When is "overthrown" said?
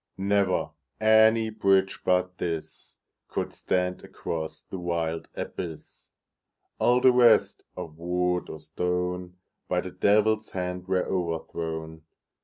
11.05-12.01